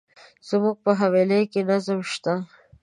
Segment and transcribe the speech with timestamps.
[0.49, 2.33] زموږ په حویلی کي نظم شته.